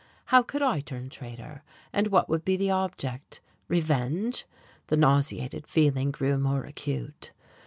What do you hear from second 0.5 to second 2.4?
I turn traitor? and what